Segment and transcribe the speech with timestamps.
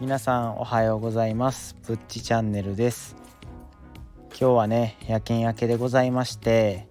[0.00, 1.76] 皆さんおはようございます。
[1.86, 3.16] ぶっちチャンネルです。
[4.30, 6.88] 今日はね夜勤明けでございまして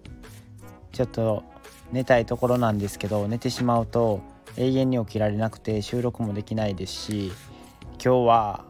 [0.92, 1.42] ちょっと
[1.90, 4.20] 寝たいところなんですけど寝てしまうと
[4.56, 7.32] 永遠に起きられなくて収録もできないですし
[7.94, 8.64] 今日は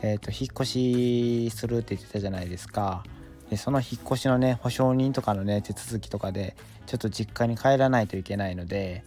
[0.00, 3.04] えーと、引っ越しするって言ってたじゃないですか。
[3.50, 6.56] でその引っ越しのね保証人とかのね手続きとかで
[6.86, 9.04] ちょっと実家に帰らないといけないので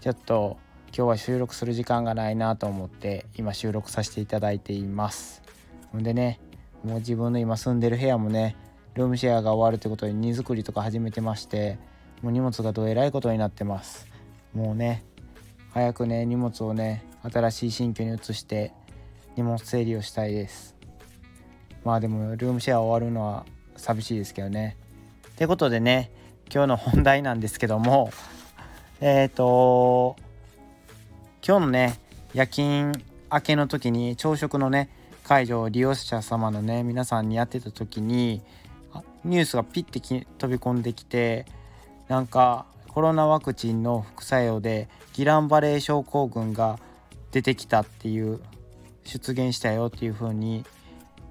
[0.00, 0.58] ちょっと
[0.96, 5.42] 今日は収録する時間がないなと思って今収録させていただいています。
[5.90, 6.38] ほんでね
[6.84, 8.54] もう自分の今住んでる部屋もね
[8.94, 11.78] ルームシェアが終わるってことで荷造りとか始めてまして
[12.22, 14.06] もう荷物がどえらいことになってます。
[14.54, 15.02] もうね
[15.72, 18.72] 早くね荷物をね新しい新居に移して
[19.34, 20.76] 荷物整理をしたいです。
[21.84, 24.76] まあでもルームシェア終わるのは寂しいですけどね。
[25.26, 26.12] ってことでね
[26.52, 28.12] 今日の本題なんですけども
[29.00, 30.14] えっ、ー、と
[31.46, 32.00] 今日のね
[32.32, 32.92] 夜勤
[33.30, 34.88] 明けの時に朝食のね
[35.24, 38.40] 解除を利用者様のね皆さんにやってた時に
[39.26, 41.44] ニュースがピッて飛び込んできて
[42.08, 46.78] なんかコロナワクチンの副作用でギランバレー症候群が
[47.30, 48.40] 出てきたっていう
[49.04, 50.64] 出現したよっていう風に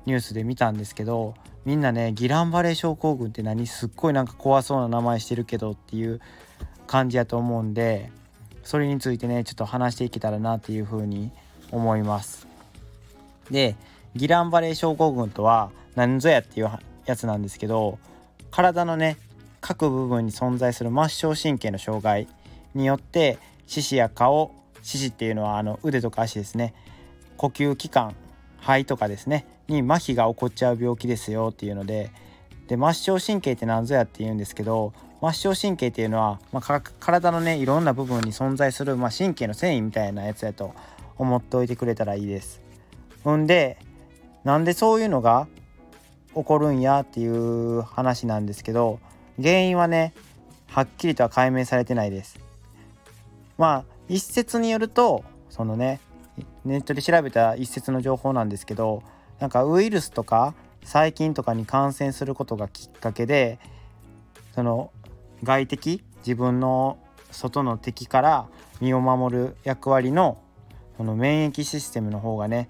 [0.06, 1.34] ニュースで見たんですけど
[1.66, 3.66] みんなねギランバレー症候群って何？
[3.66, 6.22] すっごいなんか怖そうな名前してるけどっていう
[6.86, 8.12] 感じやと思うんで
[8.64, 11.32] それについてねちょっと話していけたらなっていう風に
[11.72, 12.48] 思います。
[13.52, 13.76] で
[14.16, 16.70] ギランバレー症候群とは何ぞやっていう
[17.06, 18.00] やつなんですけど
[18.52, 19.18] 体のね
[19.60, 22.28] 各部分に存在する末梢神経の障害
[22.76, 26.74] によって四肢や顔四肢っていうのはあの腕とか足ですね
[27.38, 28.16] 呼吸器官
[28.60, 32.12] 肺とかですねに麻痺が起こっちゃう病気ですよっていうので
[32.68, 34.94] で末梢神経って何ぞやって言うんですけど
[35.32, 40.74] 末梢神経っていうのは、まあ、体のねいろんな部分に存在する、まあ、神経の繊維みたいなやつやと
[41.18, 42.62] 思っておいてくれたらいいです。
[43.24, 43.78] ほんで
[44.44, 45.48] なんでそういうのが
[46.36, 49.00] 起こるんやっていう話なんですけど
[49.42, 50.14] 原因はね
[50.68, 52.38] はっきりとは解明されてないです。
[53.58, 56.02] まあ一説によるとそのね
[56.66, 59.04] ネットで調べた一説の情報なんですけど
[59.40, 60.54] なんかウイルスとか
[60.84, 63.60] 細菌とかに感染することがきっかけで
[64.54, 64.92] その
[65.44, 66.98] 外敵自分の
[67.32, 68.48] 外の敵から
[68.82, 70.38] 身を守る役割の
[70.98, 72.70] その免疫システムの方がね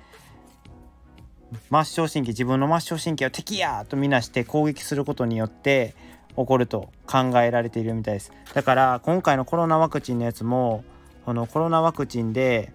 [1.70, 5.94] 末梢神経自分の末梢神経を敵やとみなして攻撃することによって
[6.36, 8.32] 起こると考えられているみたいです。
[8.54, 10.84] だから今回のコロナワクチンのやつも
[11.26, 12.74] このコロナワクチンで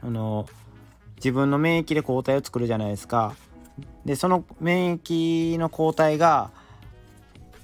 [0.00, 0.46] あの
[1.16, 3.34] 自分の免疫で抗体を作るじゃないですか。
[4.06, 6.50] でその免疫の抗体が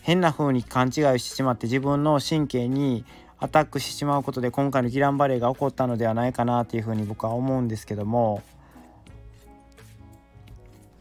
[0.02, 3.04] 変な風に勘違いしてしまって自分の神経に
[3.38, 8.42] アタックしてしまうことで今回のギランバレーが起こったのではないかなっていうふうに僕は思うんですけども。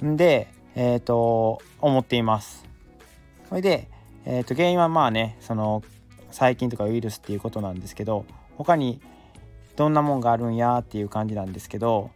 [0.01, 2.65] でえっ、ー、と思っています。
[3.49, 3.89] それで、
[4.25, 5.83] えー、と原因はまあねその
[6.31, 8.25] 細菌とかウイルスっていうことなんですけど
[8.57, 9.01] 他に
[9.75, 12.11] どんなもんがあるんやっていう感じなんですけど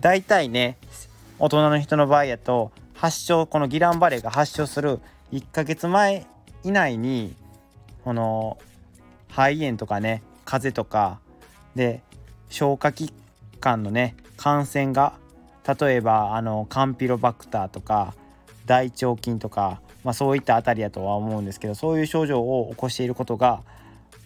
[0.00, 0.76] 大体ね
[1.38, 5.00] 大人の人の場合やと発症このギランバレーが発症する
[5.32, 6.26] 1ヶ月前
[6.62, 7.34] 以内に
[8.04, 8.58] この
[9.28, 11.20] 肺炎とかね風邪とか
[11.74, 12.02] で
[12.48, 13.12] 消化器
[13.60, 15.14] 官のね感染が
[15.66, 18.14] 例えばあのカンピロバクターとか
[18.66, 23.62] 大腸菌とか、まあ、そういったあたりやとは思うんですけどそういう症状を起こしていることが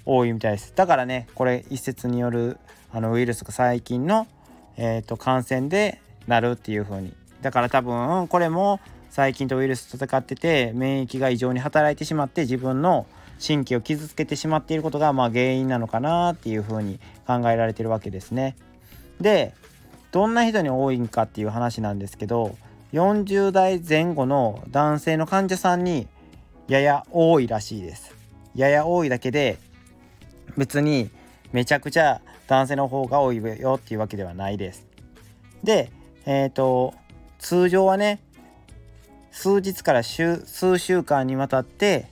[0.05, 0.73] 多いみたいです。
[0.75, 2.59] だからねこれ一説による
[2.93, 4.27] あのウイルスか細菌の、
[4.77, 7.13] えーと、感染でなるっていう風に
[7.43, 13.07] だから多分これも細菌とウイルスと戦ってて免疫が異常に働いてしまって自分の
[13.45, 18.57] 神経を傷つけてしまっていることがまあ原因なのかなっていう風に考えられてるわけですね。
[19.21, 19.55] で
[20.11, 22.57] どんな人に多いんかっていう話なんですけど
[22.93, 26.09] 40代前後の男性の患者さんに
[26.67, 28.15] やや多いらしいです。
[28.55, 29.59] やや多いだけで
[30.57, 31.11] 別に
[31.53, 34.87] めちゃくちゃ男性の方が多いよっていうわけではないです。
[35.63, 35.91] で、
[36.27, 36.95] えっ、ー、と
[37.39, 38.21] 通常はね
[39.31, 42.07] 数日から数週間にわたって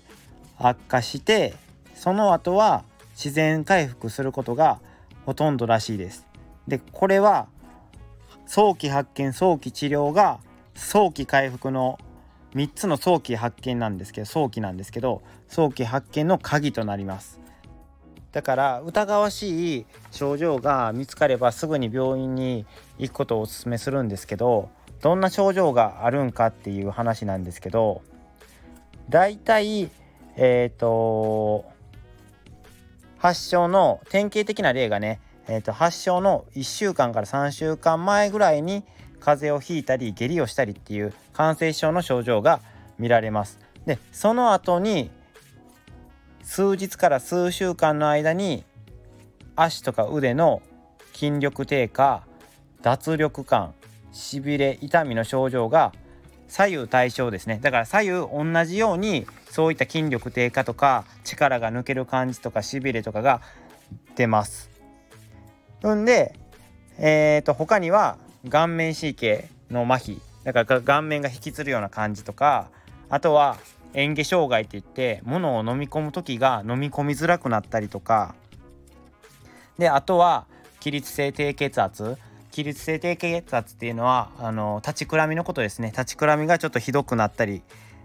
[0.58, 1.54] 悪化して
[1.94, 2.84] その後は
[3.14, 4.80] 自然回復することが
[5.24, 6.26] ほとんどらしいです。
[6.68, 7.48] でこれは
[8.46, 10.38] 早期発見早期治療が
[10.74, 11.98] 早期回復の
[12.54, 17.40] 3つの早期発見なんですけど早期なんですけど早期発見の鍵となります。
[18.32, 22.66] だから疑わしい症状が見つかればすぐに病院に
[22.98, 24.68] 行くことをお勧めするんですけど
[25.06, 28.02] どんな症状があるんかっていう話なんですけど
[29.08, 29.88] 大体
[30.34, 31.64] えっ、ー、と
[33.16, 38.82] 発症の典型的な例がねえーと、発症の1週間から3週間前ぐらいに
[39.20, 42.58] 風邪をひいたり下痢をしたりっていう感染症の症状が
[42.98, 43.60] 見られます。
[43.86, 45.12] でその後に
[46.42, 48.64] 数日から数週間の間に
[49.54, 50.62] 足とか腕の
[51.14, 52.24] 筋力低下
[52.82, 53.72] 脱力感
[54.16, 55.92] しびれ痛みの症状が
[56.48, 57.58] 左右対称ですね。
[57.60, 63.42] だから左右同じようにそういった筋力低下とか力が抜ける感じとかしびれとかが
[64.16, 64.70] 出ます。
[65.86, 66.34] んで、
[66.98, 68.16] えー、と他には
[68.48, 70.18] 顔面神経の麻痺。
[70.44, 72.70] だから顔面が引きつるような感じとか
[73.08, 73.56] あとは
[73.92, 78.34] 嚥下障害って言って物を飲み込む時が飲み込みづらくなったりとか。
[79.78, 80.46] であとは
[80.80, 82.16] 起立性低血圧。
[82.56, 85.88] 起立性低血圧っていうのはあの立ちくらみのことですね。
[85.88, 87.60] 立ちくらみがちょっとひどくなったり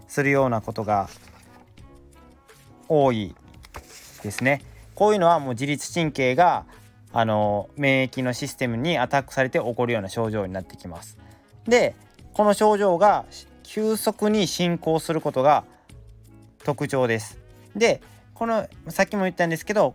[0.08, 1.08] するようなことが
[2.86, 3.34] 多い
[4.22, 4.60] ですね。
[4.94, 6.66] こういうのはもう自律神経が
[7.14, 11.16] あの免疫のシステムにアタックされて起こるような症状になってきます。
[11.66, 11.94] で
[12.34, 13.24] この症状が
[13.62, 15.64] 急速に進行することが
[16.62, 17.38] 特徴です。
[17.74, 18.02] で
[18.34, 19.94] このさっきも言ったんですけど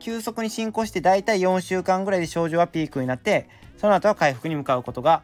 [0.00, 3.48] 急速に進行してだいたい4週間ぐらいで症状はピークになって
[3.78, 5.22] その後は回復に向かうことが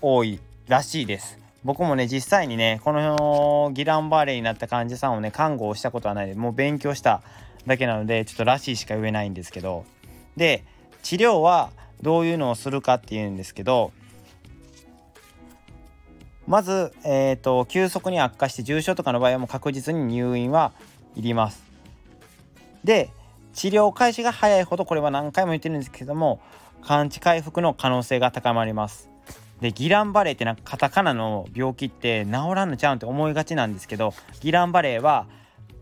[0.00, 1.38] 多いらしいです。
[1.64, 6.26] 僕もね実際にねこのギランバーレーになった患者さんをね看護をしたことはない。
[6.28, 7.22] でもう勉強した
[7.66, 9.84] だけなのでちょっとらしいしか言えないんですけど。
[10.36, 10.64] で
[11.02, 11.70] 治療は
[12.02, 13.92] どういうのをするかっていうんですけど
[16.46, 20.72] まず、えーと、急速に悪化して重症とかの場合はもう確実に入院は
[21.16, 21.64] いります。
[22.84, 23.10] で
[23.54, 26.40] 治療開始が早いほどこれは何回も言ってるんですけども
[26.86, 29.10] 完治回復の可能性が高まります。
[29.60, 35.26] でギランバレーってなんかカタカナの病気って治らんのちゃうんって思いがちなんですけどギランバレーは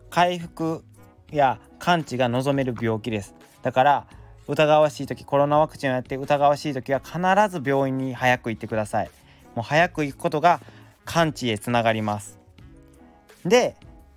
[0.08, 0.82] 回復
[1.30, 3.34] や完治が望める病気です。
[3.62, 4.06] だから
[4.48, 7.18] 疑わしい時コロナワクチンをやって疑わしい時は必
[7.50, 9.10] ず病院に早く行ってください。
[9.54, 10.60] もう早く行くことが
[11.04, 12.38] 完治へつながります。
[13.44, 13.76] で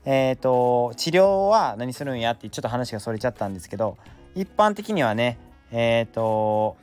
[0.10, 3.98] えーと、治療は何するんやってちょっと話がそれちゃったんですけど
[4.36, 5.38] 一般的にはね
[5.72, 6.78] えっ、ー、と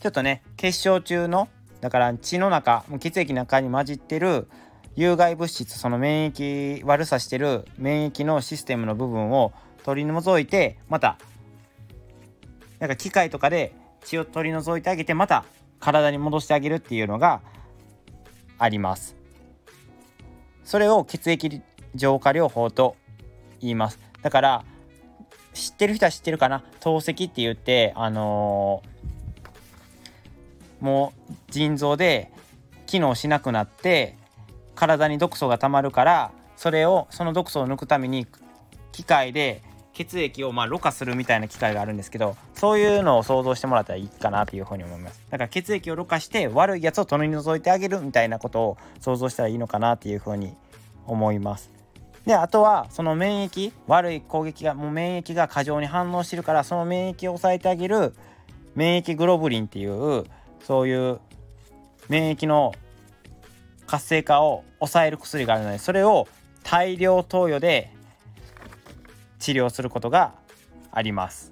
[0.00, 1.48] ちょっとね結晶中の
[1.80, 4.48] だから血の中血液の中に混じってる
[4.96, 9.52] 有害物質その免疫悪さしてる免疫のシステムの部分を
[9.84, 11.18] 取り除いてまた
[12.80, 13.74] なんか機械とかで
[14.04, 15.44] 血を取り除いてあげてまた
[15.80, 17.40] 体に戻してあげるっていうのが
[18.58, 19.16] あります。
[20.64, 21.62] それを血液
[21.94, 22.96] 浄化療法と
[23.60, 23.98] 言います。
[24.22, 24.64] だから
[25.58, 26.62] 知ってる人は知ってるかな？
[26.80, 32.30] 透析って言ってあのー、もう腎臓で
[32.86, 34.16] 機能しなくなって
[34.74, 38.26] 体に毒素がたまるからそれをその毒素を抜くために
[38.92, 39.62] 機械で
[39.92, 45.20] 血液をまあろ過するみたいな機械があるんですけどそういうのを想像してもらったらいいかなというふうに思います。
[45.30, 50.54] だから血液をろ過して悪いやつを取り除いてあげるみたいなことを想像したらいいのかなっていうふうに
[51.06, 51.77] 思います。
[52.28, 58.12] であとはその免疫悪い攻撃がもう免疫が過剰に反応してるからその免疫を抑えてあげる
[58.74, 60.26] 免疫グロブリンっていう
[60.62, 61.20] そういう
[62.10, 62.74] 免疫の
[63.86, 66.28] 活性化を抑える薬があるのでそれを
[66.64, 67.94] 大量投与で
[69.38, 70.34] 治療することが
[70.92, 71.50] あります。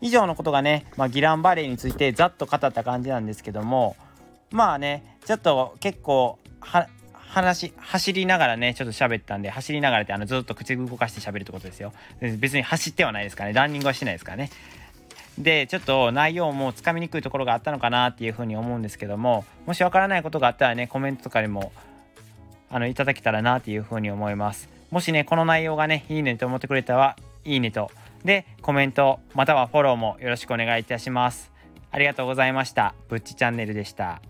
[0.00, 3.96] 以上のことがね、まあ、ギランバレーについてざっと語った感じなんですけども
[4.50, 6.86] まあねちょっと結構は
[7.34, 11.92] 話走りながらねちょっと喋ったんで走りながらってあのずっと口動かして喋るってことですよ。
[12.20, 13.54] 別に走ってはないですからね。
[13.54, 14.50] ランニングはしてないですからね。
[15.36, 21.72] でちょっと内容もつかみにくいところがあったのかなっていうふうに思うんですけどももしわからないことがあったらねコメントとかでも
[22.70, 24.68] あのいただけたらなっていうふうに思います。
[24.92, 27.90] もしねこの内容がねいいねと思ってくれたらいいねと。
[28.24, 31.50] でコメントまたはフォローもよろしくお願いいたします。
[31.90, 32.94] ありがとうございました。
[33.08, 34.20] ぶっちチャンネルでした。